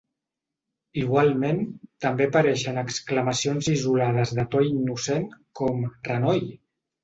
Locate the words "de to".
4.41-4.65